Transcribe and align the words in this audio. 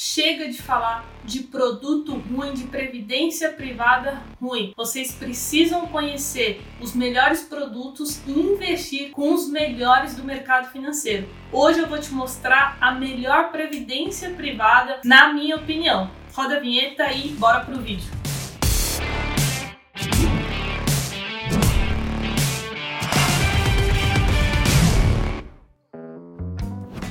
Chega 0.00 0.46
de 0.46 0.62
falar 0.62 1.04
de 1.24 1.42
produto 1.42 2.14
ruim, 2.14 2.54
de 2.54 2.68
previdência 2.68 3.50
privada 3.50 4.22
ruim. 4.40 4.72
Vocês 4.76 5.10
precisam 5.10 5.88
conhecer 5.88 6.62
os 6.80 6.94
melhores 6.94 7.42
produtos 7.42 8.22
e 8.24 8.30
investir 8.30 9.10
com 9.10 9.34
os 9.34 9.48
melhores 9.48 10.14
do 10.14 10.22
mercado 10.22 10.70
financeiro. 10.70 11.28
Hoje 11.50 11.80
eu 11.80 11.88
vou 11.88 11.98
te 11.98 12.12
mostrar 12.12 12.78
a 12.80 12.92
melhor 12.92 13.50
previdência 13.50 14.30
privada, 14.30 15.00
na 15.04 15.32
minha 15.32 15.56
opinião. 15.56 16.08
Roda 16.32 16.58
a 16.58 16.60
vinheta 16.60 17.10
e 17.12 17.30
bora 17.30 17.64
pro 17.64 17.80
vídeo. 17.80 18.08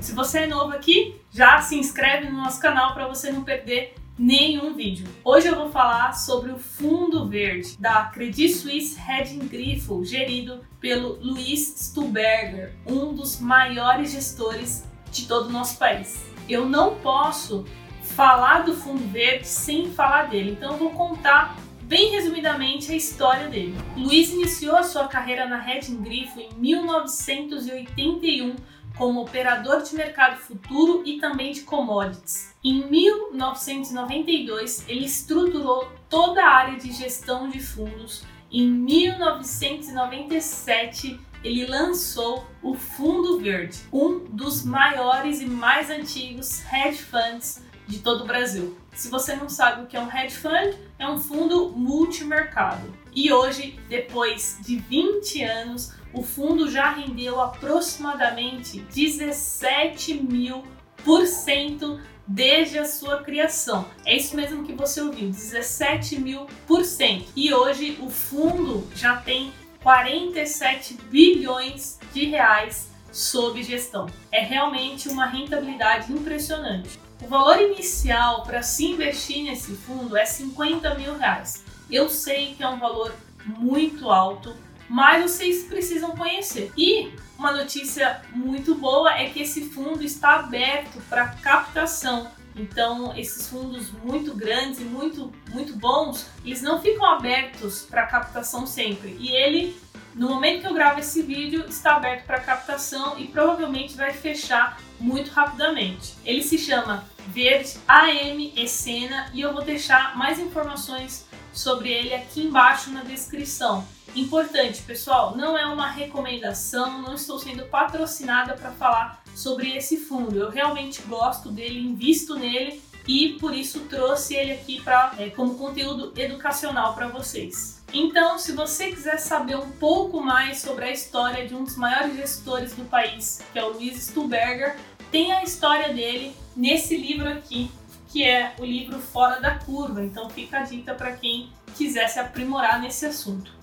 Se 0.00 0.14
você 0.14 0.38
é 0.38 0.46
novo 0.46 0.72
aqui, 0.72 1.19
já 1.30 1.62
se 1.62 1.76
inscreve 1.76 2.28
no 2.28 2.36
nosso 2.36 2.60
canal 2.60 2.92
para 2.92 3.06
você 3.06 3.30
não 3.30 3.44
perder 3.44 3.94
nenhum 4.18 4.74
vídeo. 4.74 5.06
Hoje 5.24 5.46
eu 5.46 5.54
vou 5.54 5.70
falar 5.70 6.12
sobre 6.12 6.50
o 6.50 6.58
Fundo 6.58 7.28
Verde 7.28 7.76
da 7.78 8.06
Credit 8.06 8.52
Suisse 8.52 8.98
Hedging 9.00 9.46
Grifo, 9.46 10.04
gerido 10.04 10.60
pelo 10.80 11.20
Luiz 11.22 11.76
Stuberger, 11.78 12.74
um 12.84 13.14
dos 13.14 13.40
maiores 13.40 14.10
gestores 14.10 14.84
de 15.10 15.26
todo 15.26 15.48
o 15.48 15.52
nosso 15.52 15.78
país. 15.78 16.22
Eu 16.48 16.66
não 16.66 16.96
posso 16.96 17.64
falar 18.02 18.64
do 18.64 18.74
Fundo 18.74 19.06
Verde 19.10 19.46
sem 19.46 19.92
falar 19.92 20.24
dele, 20.24 20.50
então 20.50 20.72
eu 20.72 20.78
vou 20.78 20.90
contar 20.90 21.56
bem 21.82 22.10
resumidamente 22.10 22.90
a 22.92 22.96
história 22.96 23.48
dele. 23.48 23.74
Luiz 23.96 24.32
iniciou 24.32 24.76
a 24.76 24.82
sua 24.82 25.08
carreira 25.08 25.46
na 25.46 25.66
Hedging 25.68 26.02
Grifo 26.02 26.40
em 26.40 26.50
1981 26.54 28.56
como 29.00 29.22
operador 29.22 29.82
de 29.82 29.94
mercado 29.94 30.36
futuro 30.36 31.02
e 31.06 31.18
também 31.18 31.52
de 31.52 31.62
commodities. 31.62 32.54
Em 32.62 32.84
1992, 32.90 34.84
ele 34.86 35.06
estruturou 35.06 35.90
toda 36.10 36.44
a 36.44 36.54
área 36.54 36.78
de 36.78 36.92
gestão 36.92 37.48
de 37.48 37.60
fundos. 37.60 38.26
Em 38.52 38.70
1997, 38.70 41.18
ele 41.42 41.64
lançou 41.64 42.46
o 42.62 42.74
Fundo 42.74 43.40
Verde, 43.40 43.78
um 43.90 44.18
dos 44.18 44.66
maiores 44.66 45.40
e 45.40 45.46
mais 45.46 45.88
antigos 45.88 46.62
hedge 46.70 47.02
funds 47.02 47.64
de 47.88 48.00
todo 48.00 48.24
o 48.24 48.26
Brasil. 48.26 48.76
Se 48.92 49.08
você 49.08 49.34
não 49.34 49.48
sabe 49.48 49.84
o 49.84 49.86
que 49.86 49.96
é 49.96 50.00
um 50.00 50.14
hedge 50.14 50.36
fund, 50.36 50.76
é 50.98 51.08
um 51.08 51.16
fundo 51.16 51.70
multimercado. 51.70 52.86
E 53.14 53.32
hoje, 53.32 53.80
depois 53.88 54.58
de 54.60 54.76
20 54.76 55.42
anos, 55.42 55.98
o 56.12 56.22
fundo 56.22 56.70
já 56.70 56.92
rendeu 56.92 57.40
aproximadamente 57.40 58.80
17 58.80 60.14
mil 60.14 60.64
por 61.04 61.26
cento 61.26 62.00
desde 62.26 62.78
a 62.78 62.84
sua 62.84 63.22
criação. 63.22 63.86
É 64.04 64.16
isso 64.16 64.36
mesmo 64.36 64.64
que 64.64 64.72
você 64.72 65.00
ouviu, 65.00 65.30
17 65.30 66.20
mil 66.20 66.46
por 66.66 66.84
cento. 66.84 67.26
E 67.34 67.52
hoje 67.52 67.98
o 68.00 68.08
fundo 68.08 68.86
já 68.94 69.16
tem 69.16 69.52
47 69.82 70.94
bilhões 71.10 71.98
de 72.12 72.26
reais 72.26 72.90
sob 73.10 73.62
gestão. 73.62 74.06
É 74.30 74.40
realmente 74.40 75.08
uma 75.08 75.26
rentabilidade 75.26 76.12
impressionante. 76.12 77.00
O 77.22 77.26
valor 77.26 77.60
inicial 77.60 78.44
para 78.44 78.62
se 78.62 78.86
investir 78.86 79.42
nesse 79.42 79.72
fundo 79.72 80.16
é 80.16 80.24
50 80.24 80.94
mil 80.94 81.18
reais. 81.18 81.64
Eu 81.90 82.08
sei 82.08 82.54
que 82.54 82.62
é 82.62 82.68
um 82.68 82.78
valor 82.78 83.12
muito 83.44 84.08
alto, 84.10 84.54
mas 84.90 85.22
vocês 85.22 85.62
precisam 85.62 86.16
conhecer. 86.16 86.72
E 86.76 87.14
uma 87.38 87.52
notícia 87.52 88.20
muito 88.34 88.74
boa 88.74 89.14
é 89.14 89.30
que 89.30 89.40
esse 89.40 89.70
fundo 89.70 90.02
está 90.02 90.40
aberto 90.40 91.00
para 91.08 91.28
captação. 91.28 92.28
Então, 92.56 93.16
esses 93.16 93.48
fundos 93.48 93.92
muito 94.04 94.34
grandes 94.34 94.80
e 94.80 94.84
muito, 94.84 95.32
muito 95.50 95.76
bons, 95.76 96.26
eles 96.44 96.60
não 96.60 96.82
ficam 96.82 97.06
abertos 97.06 97.82
para 97.82 98.04
captação 98.06 98.66
sempre. 98.66 99.16
E 99.20 99.28
ele, 99.28 99.80
no 100.12 100.28
momento 100.28 100.62
que 100.62 100.66
eu 100.66 100.74
gravo 100.74 100.98
esse 100.98 101.22
vídeo, 101.22 101.64
está 101.68 101.94
aberto 101.94 102.26
para 102.26 102.40
captação 102.40 103.16
e 103.16 103.28
provavelmente 103.28 103.96
vai 103.96 104.12
fechar 104.12 104.80
muito 104.98 105.30
rapidamente. 105.30 106.16
Ele 106.24 106.42
se 106.42 106.58
chama 106.58 107.08
Verde 107.28 107.78
AM 107.86 108.52
Essena 108.56 109.30
e 109.32 109.40
eu 109.40 109.52
vou 109.52 109.62
deixar 109.62 110.18
mais 110.18 110.40
informações 110.40 111.28
sobre 111.52 111.90
ele 111.90 112.12
aqui 112.12 112.42
embaixo 112.42 112.90
na 112.90 113.04
descrição. 113.04 113.86
Importante, 114.14 114.82
pessoal, 114.82 115.36
não 115.36 115.56
é 115.56 115.64
uma 115.66 115.88
recomendação, 115.88 117.00
não 117.00 117.14
estou 117.14 117.38
sendo 117.38 117.64
patrocinada 117.66 118.54
para 118.54 118.72
falar 118.72 119.22
sobre 119.34 119.76
esse 119.76 119.98
fundo. 119.98 120.36
Eu 120.36 120.50
realmente 120.50 121.00
gosto 121.02 121.50
dele, 121.50 121.78
invisto 121.78 122.34
nele 122.34 122.82
e 123.06 123.36
por 123.40 123.54
isso 123.54 123.80
trouxe 123.80 124.34
ele 124.34 124.52
aqui 124.52 124.80
para 124.80 125.14
é, 125.16 125.30
como 125.30 125.54
conteúdo 125.54 126.12
educacional 126.16 126.94
para 126.94 127.06
vocês. 127.06 127.82
Então, 127.92 128.38
se 128.38 128.52
você 128.52 128.90
quiser 128.90 129.18
saber 129.18 129.56
um 129.56 129.70
pouco 129.72 130.20
mais 130.20 130.58
sobre 130.58 130.84
a 130.84 130.90
história 130.90 131.46
de 131.46 131.54
um 131.54 131.64
dos 131.64 131.76
maiores 131.76 132.16
gestores 132.16 132.74
do 132.74 132.84
país, 132.84 133.40
que 133.52 133.58
é 133.58 133.64
o 133.64 133.72
Luiz 133.72 134.06
Stuberger, 134.06 134.76
tem 135.10 135.32
a 135.32 135.42
história 135.42 135.92
dele 135.92 136.34
nesse 136.56 136.96
livro 136.96 137.28
aqui, 137.28 137.70
que 138.08 138.24
é 138.24 138.54
o 138.58 138.64
livro 138.64 138.98
Fora 138.98 139.40
da 139.40 139.56
Curva. 139.56 140.04
Então, 140.04 140.28
fica 140.30 140.58
a 140.58 140.62
dica 140.62 140.94
para 140.94 141.12
quem 141.12 141.50
quiser 141.76 142.08
se 142.08 142.18
aprimorar 142.18 142.80
nesse 142.80 143.06
assunto. 143.06 143.59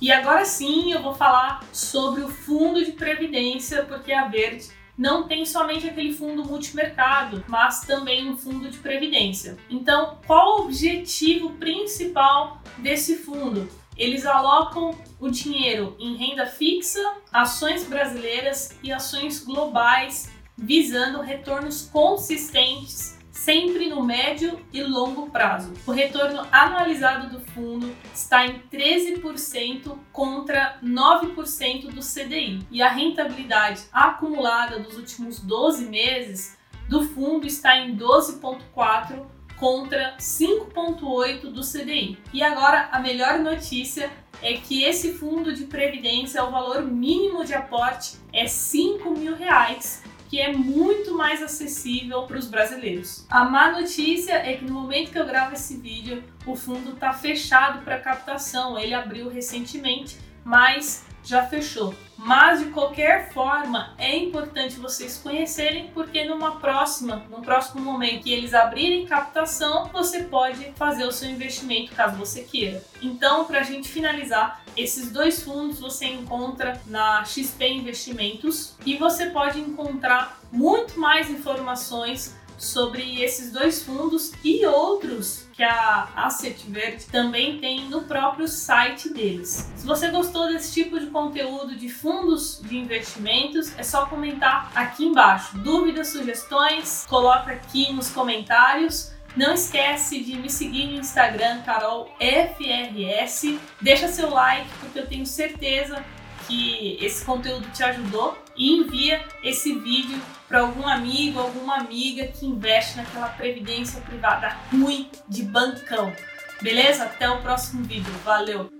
E 0.00 0.10
agora 0.10 0.46
sim 0.46 0.92
eu 0.92 1.02
vou 1.02 1.14
falar 1.14 1.62
sobre 1.72 2.22
o 2.22 2.28
fundo 2.28 2.82
de 2.82 2.92
previdência, 2.92 3.84
porque 3.84 4.12
a 4.12 4.28
Verde 4.28 4.70
não 4.96 5.28
tem 5.28 5.44
somente 5.44 5.86
aquele 5.86 6.12
fundo 6.14 6.42
multimercado, 6.42 7.44
mas 7.46 7.82
também 7.82 8.28
um 8.28 8.36
fundo 8.36 8.70
de 8.70 8.78
previdência. 8.78 9.58
Então, 9.68 10.18
qual 10.26 10.60
o 10.60 10.64
objetivo 10.64 11.50
principal 11.54 12.62
desse 12.78 13.16
fundo? 13.16 13.68
Eles 13.94 14.24
alocam 14.24 14.98
o 15.18 15.28
dinheiro 15.28 15.94
em 15.98 16.16
renda 16.16 16.46
fixa, 16.46 17.16
ações 17.30 17.84
brasileiras 17.84 18.78
e 18.82 18.90
ações 18.90 19.44
globais, 19.44 20.30
visando 20.56 21.20
retornos 21.20 21.82
consistentes 21.92 23.19
sempre 23.44 23.88
no 23.88 24.02
médio 24.02 24.60
e 24.70 24.82
longo 24.82 25.30
prazo. 25.30 25.72
O 25.86 25.92
retorno 25.92 26.46
anualizado 26.52 27.30
do 27.30 27.40
fundo 27.40 27.90
está 28.14 28.46
em 28.46 28.60
13% 28.70 29.96
contra 30.12 30.78
9% 30.84 31.88
do 31.88 32.02
CDI 32.02 32.60
e 32.70 32.82
a 32.82 32.90
rentabilidade 32.90 33.84
acumulada 33.90 34.78
dos 34.78 34.98
últimos 34.98 35.40
12 35.40 35.86
meses 35.86 36.58
do 36.86 37.02
fundo 37.08 37.46
está 37.46 37.78
em 37.78 37.96
12,4% 37.96 39.24
contra 39.56 40.16
5,8% 40.18 41.50
do 41.50 41.62
CDI. 41.62 42.18
E 42.34 42.42
agora 42.42 42.90
a 42.92 42.98
melhor 42.98 43.38
notícia 43.38 44.10
é 44.42 44.54
que 44.54 44.84
esse 44.84 45.14
fundo 45.14 45.54
de 45.54 45.64
previdência, 45.64 46.44
o 46.44 46.50
valor 46.50 46.82
mínimo 46.82 47.42
de 47.44 47.54
aporte 47.54 48.18
é 48.32 48.46
5 48.46 49.10
mil 49.10 49.34
reais 49.34 50.02
que 50.30 50.40
é 50.40 50.52
muito 50.52 51.16
mais 51.16 51.42
acessível 51.42 52.22
para 52.22 52.38
os 52.38 52.46
brasileiros. 52.46 53.26
A 53.28 53.44
má 53.44 53.72
notícia 53.72 54.34
é 54.34 54.56
que 54.56 54.64
no 54.64 54.72
momento 54.72 55.10
que 55.10 55.18
eu 55.18 55.26
gravo 55.26 55.54
esse 55.54 55.76
vídeo, 55.76 56.22
o 56.46 56.54
fundo 56.54 56.92
está 56.92 57.12
fechado 57.12 57.82
para 57.84 57.98
captação. 57.98 58.78
Ele 58.78 58.94
abriu 58.94 59.28
recentemente, 59.28 60.16
mas 60.44 61.04
já 61.24 61.46
fechou. 61.46 61.94
Mas 62.16 62.60
de 62.60 62.66
qualquer 62.66 63.32
forma, 63.32 63.94
é 63.96 64.14
importante 64.14 64.78
vocês 64.78 65.16
conhecerem, 65.16 65.90
porque 65.94 66.24
numa 66.24 66.56
próxima, 66.60 67.24
no 67.30 67.40
próximo 67.40 67.80
momento 67.80 68.24
que 68.24 68.32
eles 68.32 68.52
abrirem 68.52 69.06
captação, 69.06 69.88
você 69.88 70.24
pode 70.24 70.72
fazer 70.76 71.04
o 71.04 71.12
seu 71.12 71.30
investimento 71.30 71.92
caso 71.92 72.16
você 72.16 72.42
queira. 72.42 72.84
Então, 73.00 73.46
para 73.46 73.60
a 73.60 73.62
gente 73.62 73.88
finalizar, 73.88 74.62
esses 74.76 75.10
dois 75.10 75.42
fundos 75.42 75.80
você 75.80 76.06
encontra 76.06 76.80
na 76.86 77.24
XP 77.24 77.66
Investimentos 77.68 78.74
e 78.84 78.96
você 78.96 79.26
pode 79.26 79.58
encontrar 79.58 80.38
muito 80.52 80.98
mais 80.98 81.30
informações 81.30 82.36
sobre 82.60 83.22
esses 83.22 83.50
dois 83.50 83.82
fundos 83.82 84.32
e 84.44 84.64
outros 84.66 85.46
que 85.54 85.62
a 85.62 86.08
Asset 86.14 86.70
Verde 86.70 87.06
também 87.06 87.58
tem 87.58 87.88
no 87.88 88.02
próprio 88.02 88.46
site 88.46 89.08
deles. 89.08 89.70
Se 89.74 89.86
você 89.86 90.10
gostou 90.10 90.46
desse 90.46 90.74
tipo 90.74 91.00
de 91.00 91.06
conteúdo 91.06 91.74
de 91.74 91.88
fundos 91.88 92.60
de 92.62 92.76
investimentos, 92.76 93.76
é 93.78 93.82
só 93.82 94.06
comentar 94.06 94.70
aqui 94.74 95.06
embaixo. 95.06 95.56
Dúvidas, 95.58 96.08
sugestões, 96.08 97.06
coloca 97.08 97.50
aqui 97.50 97.92
nos 97.92 98.10
comentários. 98.10 99.12
Não 99.36 99.54
esquece 99.54 100.20
de 100.20 100.36
me 100.36 100.50
seguir 100.50 100.86
no 100.86 100.98
Instagram, 100.98 101.62
CarolFRS. 101.62 103.58
Deixa 103.80 104.08
seu 104.08 104.28
like, 104.28 104.68
porque 104.80 104.98
eu 104.98 105.06
tenho 105.06 105.24
certeza 105.24 106.04
que 106.50 106.98
esse 107.00 107.24
conteúdo 107.24 107.70
te 107.72 107.84
ajudou 107.84 108.36
e 108.56 108.72
envia 108.72 109.24
esse 109.44 109.72
vídeo 109.78 110.20
para 110.48 110.60
algum 110.60 110.86
amigo, 110.86 111.38
alguma 111.38 111.76
amiga 111.76 112.26
que 112.26 112.44
investe 112.44 112.96
naquela 112.96 113.28
previdência 113.28 114.00
privada 114.00 114.56
ruim 114.72 115.08
de 115.28 115.44
bancão. 115.44 116.12
Beleza? 116.60 117.04
Até 117.04 117.30
o 117.30 117.40
próximo 117.40 117.84
vídeo. 117.84 118.12
Valeu! 118.24 118.79